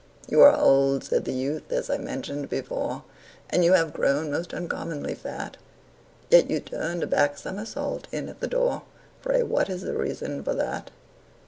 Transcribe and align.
"You 0.27 0.41
are 0.41 0.57
old," 0.59 1.03
said 1.03 1.25
the 1.25 1.31
youth, 1.31 1.71
"as 1.71 1.87
I 1.87 1.99
mentioned 1.99 2.49
before, 2.49 3.03
And 3.51 3.63
you 3.63 3.73
have 3.73 3.93
grown 3.93 4.31
most 4.31 4.51
uncommonly 4.51 5.13
fat; 5.13 5.57
Yet 6.31 6.49
you 6.49 6.59
turned 6.59 7.03
a 7.03 7.05
back 7.05 7.37
somersault 7.37 8.07
in 8.11 8.27
at 8.27 8.39
the 8.39 8.47
door 8.47 8.81
Pray 9.21 9.43
what 9.43 9.69
is 9.69 9.83
the 9.83 9.93
reason 9.95 10.41
for 10.43 10.55
that?" 10.55 10.89